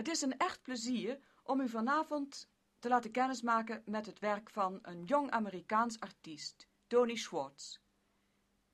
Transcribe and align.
Het 0.00 0.08
is 0.08 0.20
een 0.20 0.36
echt 0.36 0.62
plezier 0.62 1.20
om 1.42 1.60
u 1.60 1.68
vanavond 1.68 2.48
te 2.78 2.88
laten 2.88 3.10
kennismaken 3.10 3.82
met 3.84 4.06
het 4.06 4.18
werk 4.18 4.50
van 4.50 4.78
een 4.82 5.04
jong 5.04 5.30
Amerikaans 5.30 6.00
artiest, 6.00 6.68
Tony 6.86 7.16
Schwartz. 7.16 7.78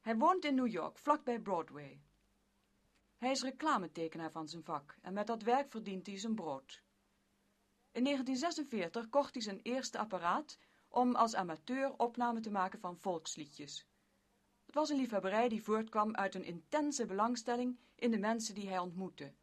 Hij 0.01 0.17
woont 0.17 0.45
in 0.45 0.55
New 0.55 0.67
York, 0.67 0.99
vlakbij 0.99 1.41
Broadway. 1.41 2.03
Hij 3.17 3.31
is 3.31 3.43
reclametekenaar 3.43 4.31
van 4.31 4.49
zijn 4.49 4.63
vak 4.65 4.97
en 5.01 5.13
met 5.13 5.27
dat 5.27 5.43
werk 5.43 5.71
verdient 5.71 6.07
hij 6.07 6.19
zijn 6.19 6.35
brood. 6.35 6.83
In 7.93 8.05
1946 8.05 9.09
kocht 9.09 9.35
hij 9.35 9.43
zijn 9.43 9.61
eerste 9.63 9.99
apparaat 9.99 10.59
om 10.89 11.15
als 11.15 11.35
amateur 11.35 11.93
opname 11.97 12.41
te 12.41 12.51
maken 12.51 12.81
van 12.81 12.99
volksliedjes. 12.99 13.87
Het 14.67 14.75
was 14.75 14.89
een 14.89 14.97
liefhebberij 14.97 15.49
die 15.49 15.63
voortkwam 15.63 16.15
uit 16.15 16.35
een 16.35 16.45
intense 16.45 17.07
belangstelling 17.07 17.79
in 17.95 18.11
de 18.11 18.19
mensen 18.19 18.55
die 18.55 18.69
hij 18.69 18.79
ontmoette. 18.79 19.35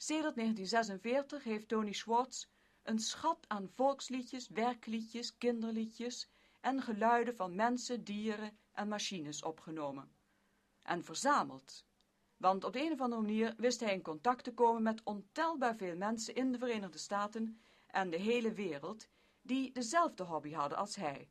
Sedert 0.00 0.36
1946 0.36 1.44
heeft 1.44 1.68
Tony 1.68 1.92
Schwartz 1.92 2.46
een 2.82 2.98
schat 2.98 3.44
aan 3.48 3.68
volksliedjes, 3.68 4.48
werkliedjes, 4.48 5.36
kinderliedjes 5.38 6.28
en 6.60 6.82
geluiden 6.82 7.36
van 7.36 7.54
mensen, 7.54 8.04
dieren 8.04 8.58
en 8.72 8.88
machines 8.88 9.42
opgenomen. 9.42 10.12
En 10.82 11.04
verzameld. 11.04 11.84
Want 12.36 12.64
op 12.64 12.72
de 12.72 12.80
een 12.80 12.92
of 12.92 13.00
andere 13.00 13.20
manier 13.22 13.54
wist 13.56 13.80
hij 13.80 13.92
in 13.92 14.02
contact 14.02 14.44
te 14.44 14.54
komen 14.54 14.82
met 14.82 15.02
ontelbaar 15.04 15.76
veel 15.76 15.96
mensen 15.96 16.34
in 16.34 16.52
de 16.52 16.58
Verenigde 16.58 16.98
Staten 16.98 17.60
en 17.86 18.10
de 18.10 18.18
hele 18.18 18.52
wereld 18.52 19.08
die 19.42 19.72
dezelfde 19.72 20.22
hobby 20.22 20.52
hadden 20.52 20.78
als 20.78 20.96
hij. 20.96 21.30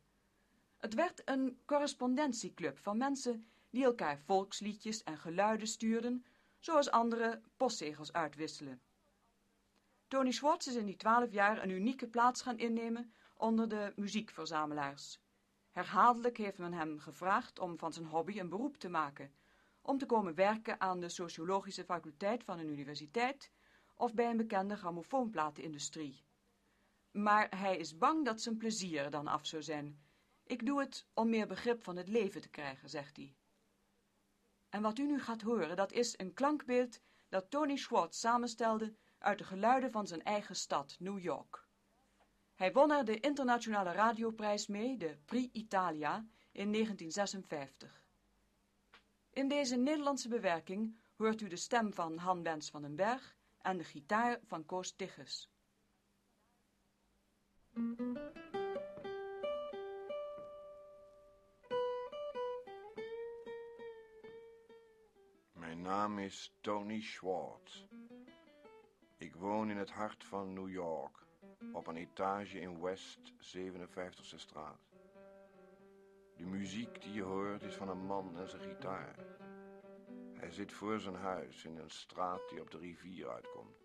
Het 0.76 0.94
werd 0.94 1.22
een 1.24 1.60
correspondentieclub 1.64 2.78
van 2.78 2.96
mensen 2.96 3.48
die 3.70 3.84
elkaar 3.84 4.18
volksliedjes 4.18 5.02
en 5.02 5.18
geluiden 5.18 5.68
stuurden, 5.68 6.24
zoals 6.58 6.90
anderen 6.90 7.42
postzegels 7.56 8.12
uitwisselen. 8.12 8.80
Tony 10.08 10.30
Schwartz 10.32 10.66
is 10.66 10.74
in 10.74 10.86
die 10.86 10.96
twaalf 10.96 11.32
jaar 11.32 11.62
een 11.62 11.70
unieke 11.70 12.08
plaats 12.08 12.42
gaan 12.42 12.58
innemen 12.58 13.14
onder 13.36 13.68
de 13.68 13.92
muziekverzamelaars. 13.96 15.20
Herhaaldelijk 15.70 16.36
heeft 16.36 16.58
men 16.58 16.72
hem 16.72 16.98
gevraagd 16.98 17.58
om 17.58 17.78
van 17.78 17.92
zijn 17.92 18.06
hobby 18.06 18.38
een 18.38 18.48
beroep 18.48 18.76
te 18.76 18.88
maken, 18.88 19.32
om 19.82 19.98
te 19.98 20.06
komen 20.06 20.34
werken 20.34 20.80
aan 20.80 21.00
de 21.00 21.08
sociologische 21.08 21.84
faculteit 21.84 22.44
van 22.44 22.58
een 22.58 22.68
universiteit 22.68 23.50
of 23.94 24.14
bij 24.14 24.30
een 24.30 24.36
bekende 24.36 24.76
grammofoonplatenindustrie. 24.76 26.24
Maar 27.10 27.58
hij 27.58 27.76
is 27.76 27.98
bang 27.98 28.24
dat 28.24 28.40
zijn 28.40 28.56
plezier 28.56 29.04
er 29.04 29.10
dan 29.10 29.26
af 29.26 29.46
zou 29.46 29.62
zijn. 29.62 30.02
Ik 30.44 30.66
doe 30.66 30.80
het 30.80 31.06
om 31.14 31.28
meer 31.28 31.46
begrip 31.46 31.82
van 31.82 31.96
het 31.96 32.08
leven 32.08 32.40
te 32.40 32.48
krijgen, 32.48 32.88
zegt 32.88 33.16
hij. 33.16 33.34
En 34.68 34.82
wat 34.82 34.98
u 34.98 35.06
nu 35.06 35.20
gaat 35.20 35.42
horen, 35.42 35.76
dat 35.76 35.92
is 35.92 36.18
een 36.18 36.34
klankbeeld 36.34 37.00
dat 37.28 37.50
Tony 37.50 37.76
Schwartz 37.76 38.18
samenstelde 38.18 38.94
uit 39.18 39.38
de 39.38 39.44
geluiden 39.44 39.90
van 39.90 40.06
zijn 40.06 40.22
eigen 40.22 40.56
stad, 40.56 40.96
New 40.98 41.18
York. 41.18 41.66
Hij 42.54 42.72
won 42.72 42.92
er 42.92 43.04
de 43.04 43.20
internationale 43.20 43.92
radioprijs 43.92 44.66
mee, 44.66 44.96
de 44.96 45.18
Prix 45.24 45.52
Italia, 45.52 46.26
in 46.52 46.72
1956. 46.72 48.02
In 49.30 49.48
deze 49.48 49.76
Nederlandse 49.76 50.28
bewerking 50.28 50.96
hoort 51.16 51.40
u 51.40 51.48
de 51.48 51.56
stem 51.56 51.92
van 51.94 52.16
Han 52.16 52.42
Wens 52.42 52.70
van 52.70 52.82
den 52.82 52.96
Berg 52.96 53.36
en 53.58 53.76
de 53.76 53.84
gitaar 53.84 54.40
van 54.46 54.66
Koos 54.66 54.92
Tigges. 54.92 55.50
Mijn 65.78 65.90
naam 65.90 66.18
is 66.18 66.52
Tony 66.60 67.00
Schwartz. 67.00 67.84
Ik 69.16 69.34
woon 69.34 69.70
in 69.70 69.76
het 69.76 69.90
hart 69.90 70.24
van 70.24 70.52
New 70.52 70.70
York, 70.70 71.26
op 71.72 71.86
een 71.86 71.96
etage 71.96 72.60
in 72.60 72.80
West 72.80 73.32
57e 73.32 74.36
straat. 74.36 74.80
De 76.36 76.44
muziek 76.44 77.02
die 77.02 77.12
je 77.12 77.22
hoort 77.22 77.62
is 77.62 77.74
van 77.74 77.88
een 77.88 78.06
man 78.06 78.38
en 78.38 78.48
zijn 78.48 78.62
gitaar. 78.62 79.14
Hij 80.34 80.50
zit 80.50 80.72
voor 80.72 81.00
zijn 81.00 81.14
huis 81.14 81.64
in 81.64 81.76
een 81.76 81.90
straat 81.90 82.48
die 82.48 82.60
op 82.60 82.70
de 82.70 82.78
rivier 82.78 83.28
uitkomt. 83.28 83.84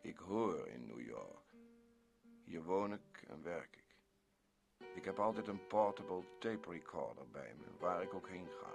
Ik 0.00 0.18
hoor 0.18 0.68
in 0.68 0.86
New 0.86 1.00
York. 1.00 1.54
Hier 2.44 2.62
woon 2.62 2.92
ik 2.92 3.24
en 3.28 3.42
werk 3.42 3.79
ik. 4.94 5.04
Heb 5.04 5.18
altijd 5.18 5.48
een 5.48 5.66
portable 5.66 6.24
tape 6.38 6.70
recorder 6.70 7.28
bij 7.30 7.54
me, 7.58 7.64
waar 7.78 8.02
ik 8.02 8.14
ook 8.14 8.28
heen 8.28 8.48
ga. 8.50 8.72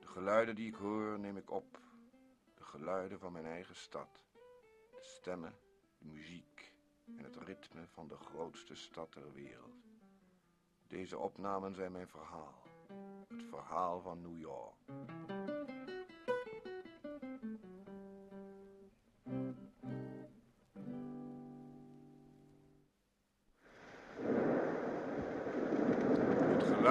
De 0.00 0.06
geluiden 0.06 0.54
die 0.54 0.68
ik 0.68 0.74
hoor 0.74 1.18
neem 1.18 1.36
ik 1.36 1.50
op. 1.50 1.80
De 2.54 2.64
geluiden 2.64 3.18
van 3.18 3.32
mijn 3.32 3.46
eigen 3.46 3.76
stad. 3.76 4.22
De 4.90 5.02
stemmen, 5.02 5.54
de 5.98 6.04
muziek 6.04 6.72
en 7.16 7.24
het 7.24 7.36
ritme 7.36 7.86
van 7.86 8.08
de 8.08 8.16
grootste 8.16 8.74
stad 8.74 9.12
ter 9.12 9.32
wereld. 9.32 9.74
Deze 10.86 11.18
opnamen 11.18 11.74
zijn 11.74 11.92
mijn 11.92 12.08
verhaal. 12.08 12.62
Het 13.28 13.42
verhaal 13.42 14.00
van 14.00 14.20
New 14.20 14.38
York. 14.38 14.74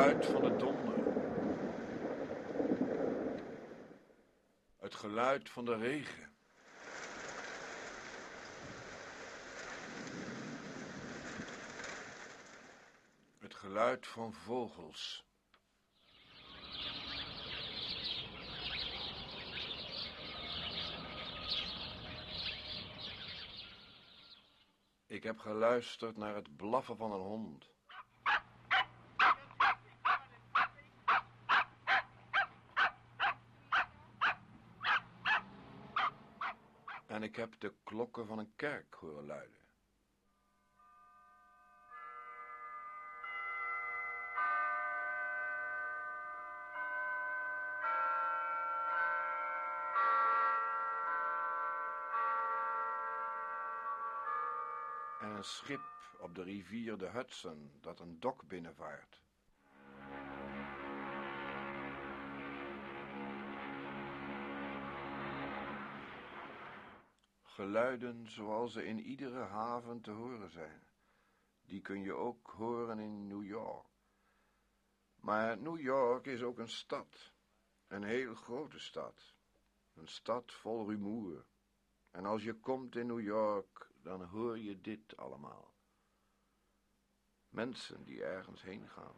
Geluid 0.06 0.26
van 0.26 0.42
de 0.42 0.56
donder. 0.56 0.96
Het 4.80 4.96
geluid 4.96 5.50
van 5.50 5.66
de 5.66 5.76
regen. 5.76 6.36
Het 13.40 13.56
geluid 13.56 14.08
van 14.08 14.34
vogels. 14.34 15.26
Ik 25.08 25.24
heb 25.24 25.40
geluisterd 25.40 26.18
naar 26.18 26.36
het 26.36 26.56
blaffen 26.56 26.98
van 26.98 27.12
een 27.12 27.22
hond. 27.22 27.75
En 37.16 37.24
ik 37.24 37.36
heb 37.36 37.60
de 37.60 37.74
klokken 37.84 38.28
van 38.28 38.40
een 38.40 38.56
kerk 38.56 38.94
horen 38.94 39.26
luiden. 39.26 39.58
En 55.20 55.30
een 55.30 55.44
schip 55.44 55.80
op 56.18 56.36
de 56.36 56.44
rivier 56.44 56.98
de 56.98 57.10
Hudson 57.10 57.72
dat 57.82 58.00
een 58.00 58.20
dok 58.20 58.48
binnenvaart. 58.48 59.25
Geluiden 67.56 68.30
zoals 68.30 68.74
ze 68.74 68.86
in 68.86 69.00
iedere 69.00 69.44
haven 69.44 70.02
te 70.02 70.12
horen 70.12 70.50
zijn. 70.50 70.82
Die 71.66 71.82
kun 71.82 72.02
je 72.02 72.14
ook 72.14 72.50
horen 72.50 73.00
in 73.00 73.28
New 73.28 73.46
York. 73.46 73.88
Maar 75.16 75.58
New 75.58 75.80
York 75.80 76.26
is 76.26 76.44
ook 76.44 76.58
een 76.58 76.70
stad. 76.70 77.32
Een 77.88 78.04
heel 78.04 78.36
grote 78.36 78.80
stad. 78.80 79.34
Een 79.94 80.08
stad 80.08 80.54
vol 80.54 80.90
rumoer. 80.90 81.46
En 82.12 82.26
als 82.26 82.44
je 82.44 82.54
komt 82.54 82.96
in 82.96 83.08
New 83.08 83.22
York, 83.22 83.92
dan 84.02 84.24
hoor 84.24 84.60
je 84.60 84.82
dit 84.82 85.18
allemaal. 85.18 85.74
Mensen 87.50 88.04
die 88.04 88.24
ergens 88.24 88.62
heen 88.62 88.90
gaan. 88.90 89.16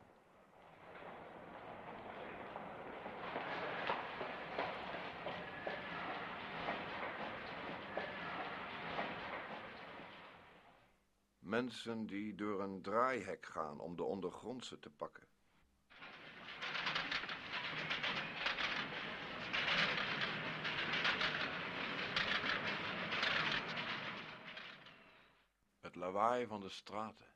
Mensen 11.57 12.05
die 12.05 12.35
door 12.35 12.61
een 12.61 12.81
draaihek 12.81 13.45
gaan 13.45 13.79
om 13.79 13.95
de 13.95 14.03
ondergrondse 14.03 14.79
te 14.79 14.89
pakken. 14.89 15.27
Het 25.79 25.95
lawaai 25.95 26.47
van 26.47 26.61
de 26.61 26.69
straten. 26.69 27.27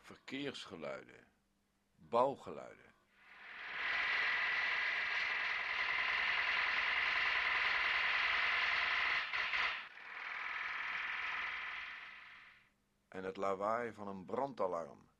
Verkeersgeluiden. 0.00 1.26
bouwgeluiden. 1.94 2.91
En 13.22 13.28
het 13.28 13.36
lawaai 13.36 13.92
van 13.92 14.08
een 14.08 14.24
brandalarm. 14.24 15.10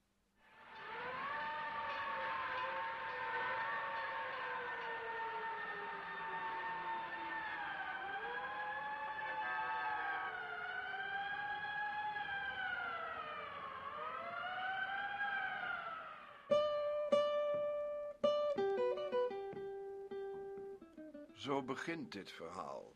Zo 21.33 21.63
begint 21.63 22.13
dit 22.13 22.31
verhaal, 22.31 22.93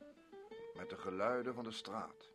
met 0.75 0.91
de 0.91 0.97
geluiden 0.97 1.55
van 1.55 1.64
de 1.64 1.70
straat. 1.70 2.31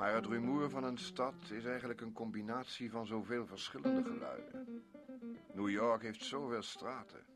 Maar 0.00 0.14
het 0.14 0.26
rumoer 0.26 0.70
van 0.70 0.84
een 0.84 0.98
stad 0.98 1.50
is 1.50 1.64
eigenlijk 1.64 2.00
een 2.00 2.12
combinatie 2.12 2.90
van 2.90 3.06
zoveel 3.06 3.46
verschillende 3.46 4.10
geluiden. 4.10 4.84
New 5.52 5.68
York 5.68 6.02
heeft 6.02 6.24
zoveel 6.24 6.62
straten. 6.62 7.26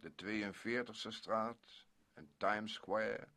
De 0.00 0.12
42e 0.24 1.08
straat 1.08 1.86
en 2.14 2.32
Times 2.36 2.72
Square. 2.72 3.28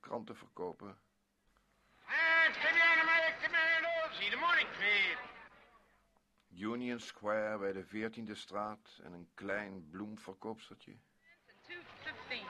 Kranten 0.00 0.36
verkopen. 0.36 0.98
the 4.30 4.36
morning. 4.36 4.68
Union 6.48 7.00
Square 7.00 7.58
bij 7.58 7.72
de 7.72 7.84
14e 7.86 8.32
straat 8.32 9.00
en 9.02 9.12
een 9.12 9.28
klein 9.34 9.88
bloemverkoopstertje. 9.90 10.96
215. 11.62 12.46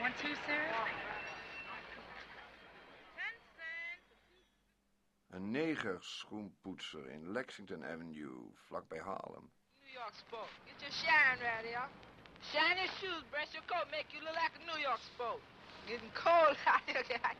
One, 0.00 0.12
two, 0.22 0.34
sir. 0.46 0.62
Ten 3.18 3.34
cents. 3.56 4.08
Een 5.30 5.50
negerschoenpoetser 5.50 7.06
in 7.10 7.32
Lexington 7.32 7.84
Avenue, 7.84 8.52
vlakbij 8.54 8.98
Harlem. 8.98 9.50
New 9.80 9.92
York 9.92 10.14
sport. 10.14 10.50
Get 10.66 10.80
your 10.80 10.92
shine 10.92 11.38
right 11.42 11.64
here. 11.66 11.88
Shine 12.52 12.76
your 12.76 12.92
shoes, 12.98 13.22
brush 13.30 13.52
your 13.52 13.66
coat, 13.66 13.90
make 13.90 14.06
you 14.14 14.20
look 14.22 14.34
like 14.34 14.54
a 14.60 14.64
New 14.70 14.80
York 14.88 15.00
sport. 15.12 15.40
Getting 15.86 16.12
cold 16.14 16.56
out 16.72 16.86
here. 16.86 17.32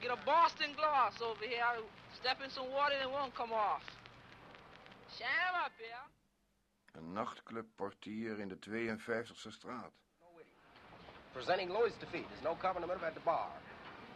Get 0.00 0.10
a 0.10 0.18
Boston 0.24 0.74
gloss 0.74 1.20
over 1.22 1.44
here. 1.44 1.78
Step 2.20 2.42
in 2.42 2.50
some 2.50 2.70
water 2.72 2.94
and 2.98 3.04
it 3.08 3.12
won't 3.18 3.34
come 3.34 3.52
off. 3.52 3.84
Shine 5.16 5.54
up 5.64 5.72
here. 5.78 6.04
Een 6.92 7.12
nachtclubportier 7.12 8.38
in 8.38 8.48
de 8.48 8.58
52e 8.58 9.50
straat. 9.50 10.05
Presenting 11.36 11.68
Louis 11.68 11.92
defeat. 12.00 12.24
There's 12.32 12.40
no 12.40 12.56
cover 12.56 12.80
the 12.80 12.88
at 12.88 13.12
the 13.12 13.20
bar. 13.20 13.52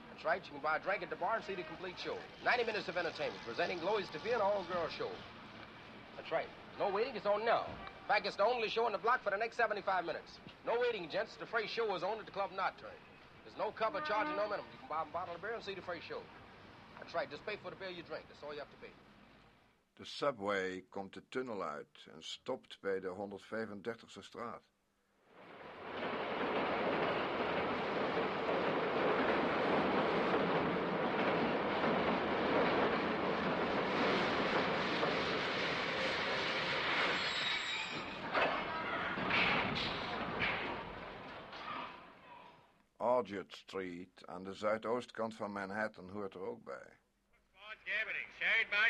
That's 0.08 0.24
right, 0.24 0.40
you 0.40 0.56
can 0.56 0.64
buy 0.64 0.80
a 0.80 0.80
drink 0.80 1.04
at 1.04 1.12
the 1.12 1.20
bar 1.20 1.36
and 1.36 1.44
see 1.44 1.52
the 1.52 1.68
complete 1.68 2.00
show. 2.00 2.16
90 2.48 2.64
minutes 2.64 2.88
of 2.88 2.96
entertainment. 2.96 3.36
Presenting 3.44 3.76
Louis 3.84 4.08
defeat 4.08 4.32
and 4.32 4.40
all 4.40 4.64
girl 4.72 4.88
show. 4.88 5.12
That's 6.16 6.32
right. 6.32 6.48
No 6.80 6.88
waiting, 6.88 7.12
it's 7.12 7.28
on 7.28 7.44
now. 7.44 7.68
In 7.68 8.08
fact, 8.08 8.24
it's 8.24 8.40
the 8.40 8.48
only 8.48 8.72
show 8.72 8.88
on 8.88 8.92
the 8.96 9.04
block 9.04 9.22
for 9.22 9.28
the 9.28 9.36
next 9.36 9.60
75 9.60 10.08
minutes. 10.08 10.40
No 10.64 10.80
waiting, 10.80 11.12
gents. 11.12 11.36
The 11.36 11.44
free 11.44 11.68
show 11.68 11.92
is 11.94 12.02
on 12.02 12.16
at 12.18 12.24
the 12.24 12.32
Club 12.32 12.56
Nocturne. 12.56 12.96
There's 13.44 13.60
no 13.60 13.68
cover, 13.68 14.00
charging 14.08 14.32
no 14.40 14.48
minimum. 14.48 14.64
You 14.72 14.80
can 14.80 14.88
buy 14.88 15.04
a 15.04 15.12
bottle 15.12 15.36
of 15.36 15.44
beer 15.44 15.52
and 15.52 15.62
see 15.62 15.76
the 15.76 15.84
free 15.84 16.00
show. 16.00 16.24
That's 16.96 17.12
right. 17.12 17.28
Just 17.28 17.44
pay 17.44 17.60
for 17.60 17.68
the 17.68 17.76
beer 17.76 17.92
you 17.92 18.02
drink. 18.08 18.24
That's 18.32 18.40
all 18.40 18.56
you 18.56 18.64
have 18.64 18.72
to 18.72 18.80
pay. 18.80 18.92
De 20.00 20.04
subway 20.04 20.84
komt 20.88 21.12
de 21.12 21.22
tunnel 21.28 21.62
uit 21.62 22.08
en 22.14 22.22
stopt 22.22 22.80
bij 22.80 23.00
de 23.00 23.12
135e 23.12 24.20
straat. 24.24 24.69
Orchard 43.20 43.52
Street 43.52 44.26
aan 44.26 44.44
de 44.44 44.54
zuidoostkant 44.54 45.34
van 45.34 45.52
Manhattan 45.52 46.08
hoort 46.10 46.34
er 46.34 46.40
ook 46.40 46.64
bij. 46.64 46.88
Sports 47.52 47.82
gambling, 47.84 48.28
shared 48.38 48.68
by. 48.70 48.86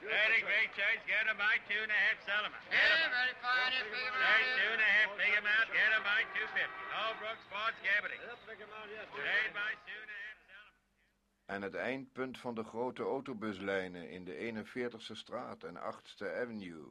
Very 0.00 0.40
great 0.48 0.70
choice, 0.78 1.02
get 1.12 1.24
by 1.44 1.54
two 1.68 1.80
and 1.86 1.92
a 1.98 2.00
half 2.04 2.18
Solomon. 2.28 2.60
Very 2.68 3.34
fine. 3.46 3.72
It's 3.78 3.90
big 3.96 4.12
There's 4.24 4.50
two 4.60 4.70
and 4.76 4.84
a 4.88 4.90
half, 4.96 5.10
big 5.24 5.34
amount, 5.42 5.66
get 5.78 5.90
by 6.10 6.20
two 6.34 6.46
fifty. 6.58 6.84
Holbrook 6.98 7.38
Sports 7.48 7.78
gambling. 7.86 8.20
Shared 9.24 9.52
by 9.62 9.70
two 9.88 10.00
and 10.04 10.12
a 10.16 10.20
half 10.24 10.38
Solomon. 10.50 11.54
En 11.54 11.60
het 11.62 11.74
eindpunt 11.74 12.38
van 12.38 12.54
de 12.54 12.64
grote 12.64 13.02
autobuslijnen 13.02 14.10
in 14.10 14.24
de 14.24 14.34
41ste 14.34 15.16
straat 15.24 15.62
en 15.64 15.76
8ste 15.76 16.26
Avenue. 16.42 16.88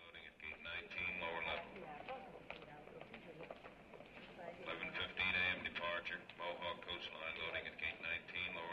Loading 0.00 0.26
at 0.30 0.36
gate 0.42 0.60
19, 0.62 1.18
lower 1.18 1.44
level. 1.44 1.72
11:15 6.02 6.08
a.m. 6.08 6.08
departure. 6.08 6.20
Mohawk 6.38 6.86
Coach 6.86 7.08
Line 7.10 7.36
loading 7.42 7.66
at 7.66 7.78
gate 7.78 8.00
19, 8.02 8.54
lower. 8.54 8.70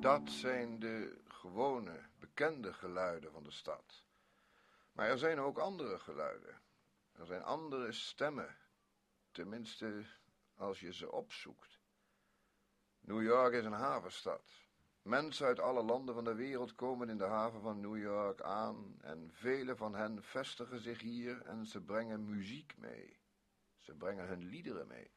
Dat 0.00 0.30
zijn 0.30 0.78
de 0.78 1.20
gewone, 1.28 2.00
bekende 2.18 2.72
geluiden 2.72 3.32
van 3.32 3.42
de 3.42 3.50
stad. 3.50 4.04
Maar 4.92 5.08
er 5.08 5.18
zijn 5.18 5.38
ook 5.38 5.58
andere 5.58 5.98
geluiden. 5.98 6.60
Er 7.12 7.26
zijn 7.26 7.42
andere 7.42 7.92
stemmen. 7.92 8.56
Tenminste, 9.30 10.04
als 10.54 10.80
je 10.80 10.92
ze 10.92 11.12
opzoekt. 11.12 11.80
New 13.00 13.22
York 13.22 13.52
is 13.54 13.64
een 13.64 13.72
havenstad. 13.72 14.61
Mensen 15.02 15.46
uit 15.46 15.60
alle 15.60 15.82
landen 15.82 16.14
van 16.14 16.24
de 16.24 16.34
wereld 16.34 16.74
komen 16.74 17.08
in 17.08 17.18
de 17.18 17.24
haven 17.24 17.60
van 17.60 17.80
New 17.80 17.96
York 17.96 18.40
aan 18.40 18.96
en 19.00 19.30
vele 19.32 19.76
van 19.76 19.94
hen 19.94 20.22
vestigen 20.22 20.80
zich 20.80 21.00
hier 21.00 21.42
en 21.42 21.66
ze 21.66 21.80
brengen 21.80 22.28
muziek 22.28 22.74
mee. 22.78 23.20
Ze 23.78 23.94
brengen 23.94 24.26
hun 24.26 24.48
liederen 24.48 24.86
mee. 24.86 25.10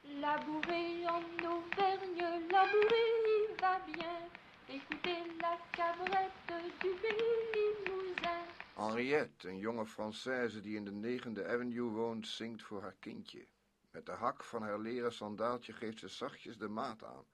Labourer 0.00 1.04
en 1.04 1.44
Auvergne, 1.44 2.46
labourer 2.50 3.54
va 3.56 3.80
bien. 3.84 4.30
Écoutez 4.66 5.40
la 5.40 5.58
cabrette 5.70 6.72
du 6.78 6.88
Limousin. 7.02 8.46
Henriette, 8.74 9.48
een 9.48 9.58
jonge 9.58 9.86
Française 9.86 10.60
die 10.60 10.76
in 10.76 10.84
de 10.84 10.92
negende 10.92 11.46
avenue 11.46 11.90
woont, 11.90 12.28
zingt 12.28 12.62
voor 12.62 12.82
haar 12.82 12.96
kindje. 13.00 13.46
Met 13.90 14.06
de 14.06 14.12
hak 14.12 14.44
van 14.44 14.62
haar 14.62 14.78
leren 14.78 15.12
sandaaltje 15.12 15.72
geeft 15.72 15.98
ze 15.98 16.08
zachtjes 16.08 16.58
de 16.58 16.68
maat 16.68 17.04
aan. 17.04 17.24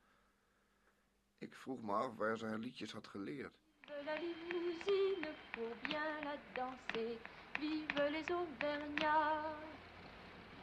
Ik 1.40 1.54
vroeg 1.54 1.82
me 1.82 1.92
af 1.92 2.16
waar 2.16 2.38
ze 2.38 2.46
haar 2.46 2.58
liedjes 2.58 2.92
had 2.92 3.06
geleerd. 3.06 3.54
De 3.80 4.02
la 4.04 4.14
limousine 4.14 5.28
pour 5.50 5.72
bien 5.82 6.24
la 6.24 6.36
danser. 6.52 7.16
Vive 7.58 8.10
les 8.10 8.28
Auvergnats. 8.30 9.68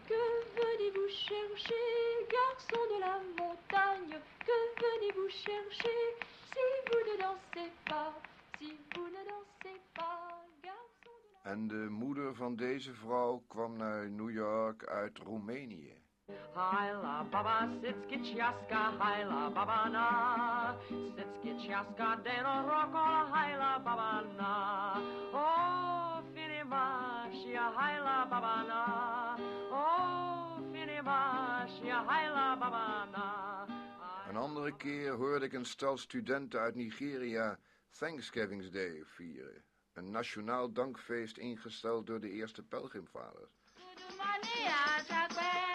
Que 0.07 0.22
venez-vous 0.55 1.10
chercher, 1.10 2.27
garçon 2.38 2.84
de 2.93 3.00
la 3.00 3.15
montagne 3.38 4.22
Que 4.46 4.57
venez-vous 4.84 5.29
chercher 5.29 6.03
si 6.51 6.65
vous 6.88 7.03
ne 7.10 7.17
dansez 7.24 7.72
pas 7.84 8.13
Si 8.57 8.79
vous 8.93 9.07
ne 9.15 9.24
dansez 9.31 9.81
pas, 9.93 10.46
garçon 10.63 11.15
de 11.24 11.29
la 11.43 11.51
En 11.51 11.67
de 11.67 11.89
moeder 11.89 12.36
van 12.36 12.55
deze 12.55 12.93
vrouw 12.93 13.43
kwam 13.48 13.77
naar 13.77 14.10
New 14.10 14.29
York 14.29 14.86
uit 14.86 15.17
Roemenië. 15.17 16.07
Haila 16.55 17.24
baba 17.31 17.69
sitskitchaska, 17.81 18.81
haila 19.00 19.50
baba 19.55 19.89
na. 19.89 20.75
Sitskitchaska 20.89 22.10
deno 22.25 22.55
roko, 22.69 23.03
haila 23.34 23.72
baba 23.86 24.12
na. 24.38 24.51
Oh, 25.34 26.22
finimashia, 26.34 27.65
haila 27.77 28.17
baba 28.31 28.55
na. 28.69 28.81
Oh, 29.72 30.60
finimashia, 30.72 31.98
haila 32.10 32.60
baba 32.60 33.05
na. 33.13 33.25
Een 34.29 34.38
andere 34.38 34.72
keer 34.77 35.12
hoorde 35.12 35.46
ik 35.46 35.53
een 35.53 35.65
stel 35.65 35.98
studenten 35.98 36.60
uit 36.60 36.75
Nigeria 36.75 37.60
Thanksgiving 37.98 38.69
Day 38.69 39.03
vieren. 39.05 39.63
Een 39.93 40.12
nationaal 40.12 40.72
dankfeest 40.74 41.38
ingesteld 41.38 42.07
door 42.07 42.19
de 42.19 42.29
eerste 42.31 42.63
pelgrimvaders. 42.63 43.51
Op 45.10 45.67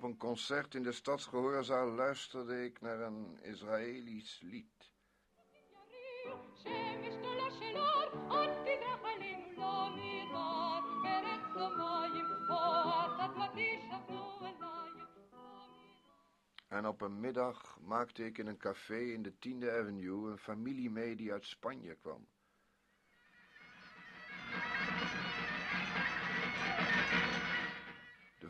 Op 0.00 0.06
een 0.06 0.16
concert 0.16 0.74
in 0.74 0.82
de 0.82 0.92
stadsgehoorzaal 0.92 1.90
luisterde 1.90 2.64
ik 2.64 2.80
naar 2.80 3.00
een 3.00 3.38
Israëlisch 3.42 4.40
lied. 4.42 4.92
En 16.68 16.86
op 16.86 17.00
een 17.00 17.20
middag 17.20 17.78
maakte 17.80 18.24
ik 18.24 18.38
in 18.38 18.46
een 18.46 18.58
café 18.58 18.98
in 18.98 19.22
de 19.22 19.32
10e 19.32 19.68
Avenue 19.80 20.30
een 20.30 20.38
familie 20.38 20.90
mee 20.90 21.16
die 21.16 21.32
uit 21.32 21.44
Spanje 21.44 21.94
kwam. 21.94 22.26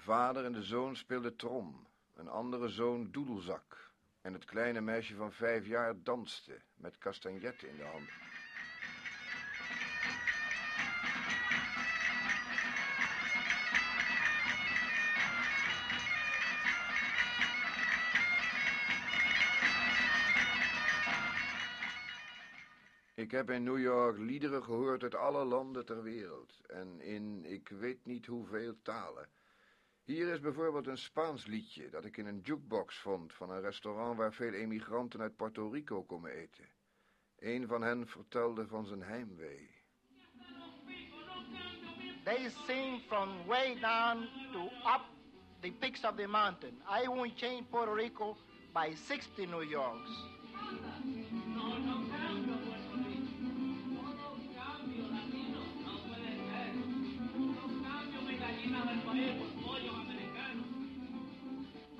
De 0.01 0.07
vader 0.07 0.45
en 0.45 0.53
de 0.53 0.63
zoon 0.63 0.97
speelden 0.97 1.37
trom, 1.37 1.87
een 2.15 2.29
andere 2.29 2.69
zoon 2.69 3.11
doedelzak 3.11 3.91
en 4.21 4.33
het 4.33 4.45
kleine 4.45 4.81
meisje 4.81 5.15
van 5.15 5.33
vijf 5.33 5.67
jaar 5.67 6.03
danste 6.03 6.61
met 6.75 6.99
castagnetten 6.99 7.69
in 7.69 7.77
de 7.77 7.85
hand. 7.85 8.09
Ik 23.15 23.31
heb 23.31 23.51
in 23.51 23.63
New 23.63 23.79
York 23.79 24.19
liederen 24.19 24.65
gehoord 24.65 25.03
uit 25.03 25.15
alle 25.15 25.45
landen 25.45 25.85
ter 25.85 26.03
wereld 26.03 26.61
en 26.67 27.01
in 27.01 27.45
ik 27.45 27.69
weet 27.69 28.05
niet 28.05 28.27
hoeveel 28.27 28.75
talen. 28.83 29.29
Hier 30.11 30.29
is 30.33 30.41
bijvoorbeeld 30.41 30.87
een 30.87 30.99
Spaans 30.99 31.47
liedje 31.47 31.91
dat 31.91 32.05
ik 32.05 32.17
in 32.17 32.27
een 32.27 32.41
jukebox 32.43 32.99
vond 32.99 33.33
van 33.33 33.51
een 33.51 33.61
restaurant 33.61 34.17
waar 34.17 34.33
veel 34.33 34.53
emigranten 34.53 35.21
uit 35.21 35.37
Puerto 35.37 35.69
Rico 35.69 36.03
komen 36.03 36.31
eten. 36.31 36.69
Een 37.39 37.67
van 37.67 37.83
hen 37.83 38.07
vertelde 38.07 38.67
van 38.67 38.87
zijn 38.87 39.03
heimwee. 39.03 39.71
They 42.25 42.51
sing 42.67 43.01
from 43.07 43.47
way 43.47 43.81
down 43.81 44.29
to 44.53 44.65
up 44.65 45.03
the 45.61 45.73
peaks 45.73 46.05
of 46.05 46.15
the 46.17 46.27
mountain. 46.27 46.83
I 47.03 47.07
won't 47.09 47.39
change 47.39 47.63
Puerto 47.71 47.93
Rico 47.93 48.37
by 48.73 48.95
60 48.95 49.49
New 49.49 49.71
Yorks. 49.71 50.40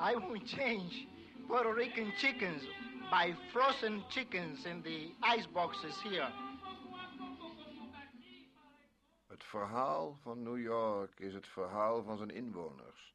I 0.03 0.15
won't 0.15 0.47
change 0.47 1.07
Puerto 1.47 1.73
Rican 1.73 2.11
chickens 2.19 2.63
by 3.11 3.35
frozen 3.53 4.03
chickens 4.09 4.65
in 4.65 4.83
the 4.83 5.13
ice 5.23 5.47
boxes 5.53 5.95
here. 6.03 6.33
Het 9.27 9.45
verhaal 9.45 10.19
van 10.23 10.43
New 10.43 10.59
York 10.59 11.21
is 11.21 11.35
het 11.35 11.47
verhaal 11.47 12.03
van 12.03 12.17
zijn 12.17 12.31
inwoners. 12.31 13.15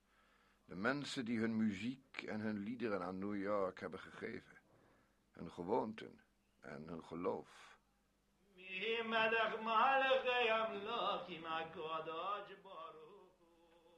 De 0.65 0.75
mensen 0.75 1.25
die 1.25 1.39
hun 1.39 1.58
muziek 1.58 2.24
en 2.27 2.39
hun 2.39 2.63
liederen 2.63 3.01
aan 3.04 3.20
New 3.20 3.42
York 3.42 3.80
hebben 3.80 4.00
gegeven. 4.00 4.58
Hun 5.32 5.51
gewoonten 5.51 6.22
en 6.62 6.84
hun 6.88 7.04
geloof. 7.04 7.77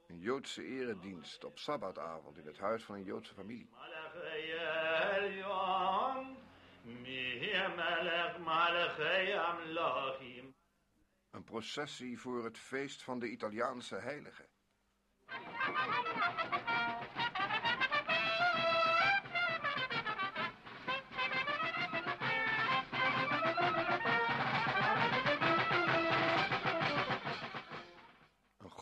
Een 0.08 0.18
Joodse 0.18 0.64
eredienst 0.64 1.44
op 1.44 1.58
sabbatavond 1.58 2.38
in 2.38 2.46
het 2.46 2.58
huis 2.58 2.84
van 2.84 2.94
een 2.94 3.04
Joodse 3.04 3.34
familie. 3.34 3.68
Een 11.30 11.44
processie 11.44 12.20
voor 12.20 12.44
het 12.44 12.58
feest 12.58 13.02
van 13.02 13.18
de 13.18 13.28
Italiaanse 13.28 13.96
heilige. 13.96 14.48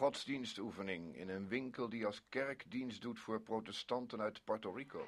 Godsdienstoefening 0.06 1.16
in 1.16 1.28
een 1.28 1.48
winkel 1.48 1.88
die 1.88 2.06
als 2.06 2.22
kerkdienst 2.28 3.02
doet 3.02 3.18
voor 3.18 3.40
protestanten 3.40 4.20
uit 4.20 4.44
Puerto 4.44 4.72
Rico. 4.72 5.06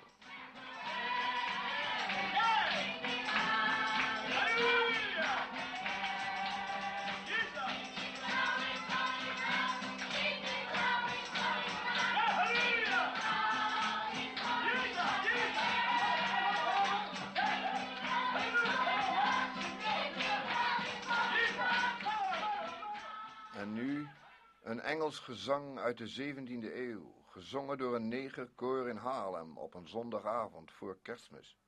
Een 24.68 24.80
Engels 24.80 25.18
gezang 25.18 25.78
uit 25.78 25.98
de 25.98 26.34
17e 26.34 26.74
eeuw, 26.74 27.14
gezongen 27.26 27.78
door 27.78 27.94
een 27.94 28.08
negerkoor 28.08 28.88
in 28.88 28.96
Haarlem 28.96 29.58
op 29.58 29.74
een 29.74 29.88
zondagavond 29.88 30.72
voor 30.72 30.98
kerstmis. 31.02 31.58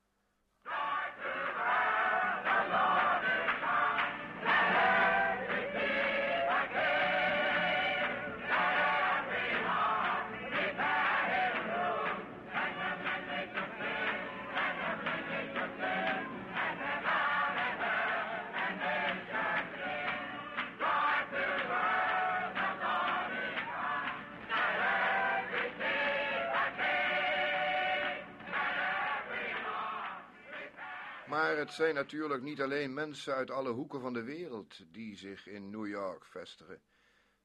Het 31.70 31.78
zijn 31.78 31.94
natuurlijk 31.94 32.42
niet 32.42 32.60
alleen 32.60 32.94
mensen 32.94 33.34
uit 33.34 33.50
alle 33.50 33.70
hoeken 33.70 34.00
van 34.00 34.12
de 34.12 34.22
wereld 34.22 34.92
die 34.92 35.16
zich 35.16 35.46
in 35.46 35.70
New 35.70 35.86
York 35.86 36.24
vestigen. 36.24 36.82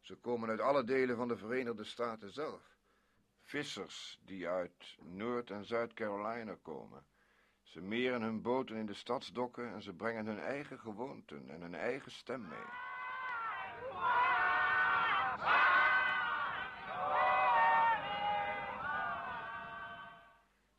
Ze 0.02 0.16
komen 0.16 0.50
uit 0.50 0.60
alle 0.60 0.84
delen 0.84 1.16
van 1.16 1.28
de 1.28 1.38
Verenigde 1.38 1.84
Staten 1.84 2.32
zelf. 2.32 2.78
Vissers 3.42 4.20
die 4.22 4.48
uit 4.48 4.98
Noord- 5.02 5.50
en 5.50 5.66
Zuid-Carolina 5.66 6.58
komen. 6.62 7.06
Ze 7.64 7.82
meren 7.82 8.22
hun 8.22 8.42
boten 8.42 8.76
in 8.76 8.86
de 8.86 8.94
stadsdokken 8.94 9.74
en 9.74 9.82
ze 9.82 9.94
brengen 9.94 10.26
hun 10.26 10.40
eigen 10.40 10.80
gewoonten 10.80 11.50
en 11.50 11.62
hun 11.62 11.76
eigen 11.76 12.12
stem 12.12 12.48
mee. 12.48 12.70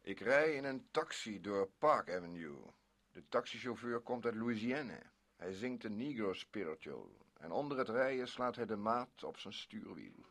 Ik 0.02 0.20
rij 0.20 0.54
in 0.54 0.64
een 0.64 0.88
taxi 0.90 1.40
door 1.40 1.68
Park 1.78 2.10
Avenue. 2.10 2.74
De 3.16 3.28
taxichauffeur 3.28 4.00
komt 4.00 4.24
uit 4.24 4.34
Louisiana. 4.34 5.02
Hij 5.36 5.52
zingt 5.52 5.84
een 5.84 5.96
Negro 5.96 6.32
spiritual. 6.32 7.10
En 7.40 7.50
onder 7.50 7.78
het 7.78 7.88
rijden 7.88 8.28
slaat 8.28 8.56
hij 8.56 8.66
de 8.66 8.76
maat 8.76 9.24
op 9.24 9.38
zijn 9.38 9.54
stuurwiel. 9.54 10.24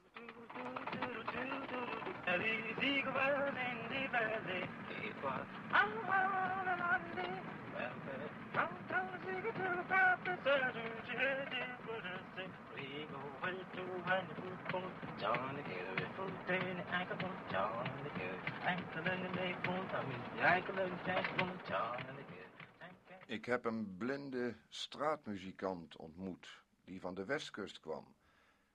Ik 23.27 23.46
heb 23.46 23.65
een 23.65 23.98
blinde 23.98 24.55
straatmuzikant 24.70 25.96
ontmoet 25.96 26.63
die 26.84 27.01
van 27.01 27.13
de 27.13 27.25
westkust 27.25 27.79
kwam. 27.79 28.05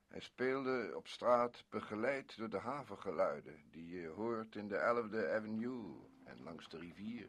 Hij 0.09 0.21
speelde 0.21 0.92
op 0.97 1.09
straat 1.09 1.64
begeleid 1.69 2.37
door 2.37 2.50
de 2.50 2.59
havengeluiden 2.59 3.62
die 3.71 3.88
je 3.88 4.09
hoort 4.09 4.57
in 4.57 4.69
de 4.69 4.76
11e 4.76 5.35
Avenue 5.37 5.95
en 6.25 6.42
langs 6.42 6.69
de 6.69 6.78
rivier. 6.78 7.28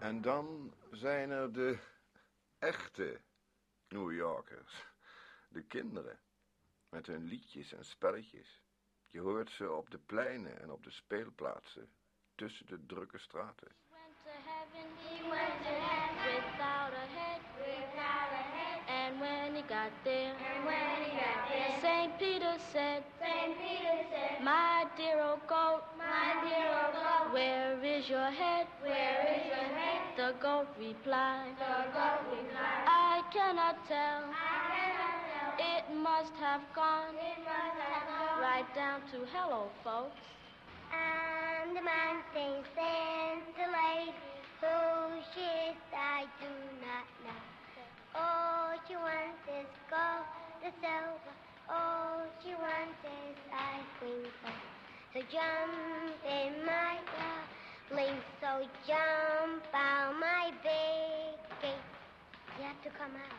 En 0.00 0.20
dan 0.20 0.74
zijn 0.90 1.30
er 1.30 1.52
de 1.52 1.78
echte 2.58 3.20
New 3.88 4.12
Yorkers. 4.12 4.86
De 5.48 5.62
kinderen. 5.62 6.18
Met 6.88 7.06
hun 7.06 7.24
liedjes 7.24 7.72
en 7.72 7.84
spelletjes. 7.84 8.62
Je 9.06 9.20
hoort 9.20 9.50
ze 9.50 9.72
op 9.72 9.90
de 9.90 9.98
pleinen 9.98 10.60
en 10.60 10.70
op 10.70 10.84
de 10.84 10.90
speelplaatsen. 10.90 11.92
Tussen 12.34 12.66
de 12.66 12.86
drukke 12.86 13.18
straten. 13.18 13.68
Got 19.70 19.92
there, 20.02 20.34
and 20.34 20.66
when 20.66 20.98
he 20.98 21.14
got 21.14 21.38
there, 21.46 21.70
Saint 21.80 22.18
Peter 22.18 22.58
said, 22.72 23.04
Saint 23.22 23.54
Peter 23.62 23.96
said, 24.10 24.42
My 24.42 24.84
dear 24.98 25.22
old 25.22 25.46
goat, 25.46 25.86
my 25.96 26.34
dear 26.42 26.66
old 26.66 26.90
goat, 26.90 27.30
where 27.30 27.78
is 27.78 28.10
your 28.10 28.30
head? 28.34 28.66
Where 28.82 29.22
is 29.30 29.46
your 29.46 29.68
head? 29.78 30.02
The 30.18 30.34
goat 30.42 30.66
replied, 30.74 31.54
the 31.62 31.86
goat 31.94 32.18
replied, 32.34 32.82
I 32.90 33.22
cannot 33.30 33.78
tell. 33.86 34.26
I 34.34 34.58
cannot 34.66 35.14
tell. 35.30 35.54
It 35.78 35.84
must 35.94 36.34
have 36.42 36.66
gone, 36.74 37.14
it 37.14 37.38
must 37.46 37.78
have 37.78 38.02
gone 38.10 38.42
right 38.42 38.70
down 38.74 39.06
to 39.14 39.18
hello, 39.30 39.70
folks. 39.86 40.26
And 40.90 41.76
the 41.78 41.82
man 41.86 42.18
thinks 42.34 42.74
and 42.74 43.38
the 43.54 43.70
lady 43.70 44.18
who 44.58 45.22
she 45.30 45.46
is, 45.70 45.78
I 45.94 46.26
do 46.42 46.50
not 46.82 47.06
know. 47.22 47.49
All 48.14 48.74
she 48.88 48.96
wants 48.96 49.42
is 49.46 49.70
gold, 49.90 50.26
the 50.62 50.70
silver. 50.82 51.34
All 51.70 52.26
she 52.42 52.50
wants 52.58 52.98
is 53.06 53.36
ice 53.54 53.86
cream. 53.98 54.26
soda. 54.42 54.70
So 55.14 55.18
jump 55.30 56.14
in 56.26 56.64
my 56.66 56.98
darling, 57.14 58.18
so 58.40 58.66
jump 58.86 59.62
out 59.74 60.14
my 60.18 60.50
big 60.62 61.38
gate. 61.62 61.86
You 62.58 62.64
have 62.66 62.82
to 62.82 62.90
come 62.98 63.14
out. 63.14 63.38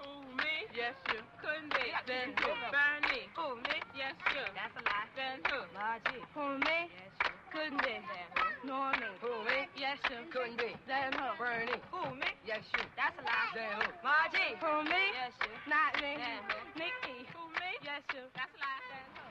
Who, 0.00 0.20
me? 0.36 0.68
Yes, 0.76 0.94
you. 1.12 1.20
Couldn't 1.40 1.72
be. 1.72 1.92
Then 2.06 2.32
who? 2.40 2.52
Bernie. 2.72 3.28
Who, 3.36 3.56
me? 3.56 3.76
Yes, 3.96 4.16
you. 4.32 4.44
That's 4.56 4.76
a 4.76 4.82
lie. 4.84 5.08
Then 5.16 5.40
who? 5.48 5.60
Margie. 5.76 6.24
Who, 6.32 6.56
me? 6.60 6.88
Yes, 6.88 7.12
you. 7.24 7.32
Couldn't 7.52 7.82
be. 7.84 7.96
Then 8.00 8.28
who? 8.36 8.68
Norman. 8.68 9.12
Who, 9.20 9.32
me? 9.44 9.68
Yes, 9.80 9.96
you. 10.12 10.20
Couldn't 10.28 10.60
be. 10.60 10.76
Then 10.84 11.08
who? 11.16 11.40
Bernie. 11.40 11.80
Who, 11.88 12.12
me? 12.12 12.28
Yes, 12.44 12.60
you. 12.76 12.84
That's 13.00 13.16
a 13.16 13.24
lie. 13.24 13.48
Then 13.56 13.80
who? 13.80 13.88
Margie. 14.04 14.52
Who, 14.60 14.84
me? 14.84 15.04
Yes, 15.16 15.32
you. 15.40 15.48
Not 15.72 15.96
me. 16.04 16.20
Then 16.20 16.44
who? 16.52 16.84
Nikki. 16.84 17.24
Who, 17.32 17.48
me? 17.56 17.70
Yes, 17.80 18.04
you. 18.12 18.28
That's 18.36 18.52
a 18.52 18.60
lie. 18.60 18.84
Then 18.92 19.08
who? 19.16 19.24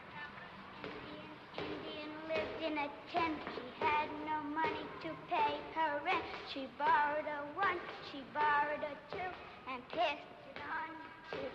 Indian 1.53 2.11
lived 2.33 2.59
in 2.65 2.73
a 2.81 2.89
tent. 3.13 3.37
She 3.53 3.61
had 3.77 4.09
no 4.25 4.41
money 4.49 4.89
to 5.05 5.13
pay 5.29 5.53
her 5.77 6.01
rent. 6.01 6.25
She 6.49 6.65
borrowed 6.81 7.29
a 7.29 7.45
one, 7.53 7.77
she 8.09 8.25
borrowed 8.33 8.81
a 8.81 8.93
two, 9.13 9.29
and 9.69 9.85
passed 9.93 10.33
it 10.49 10.57
on 10.65 10.89
to 11.29 11.45